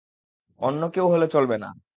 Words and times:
অন্য 0.61 0.81
কেউ 0.89 1.05
হলে 1.07 1.27
চলবে 1.27 1.55
না। 1.57 1.69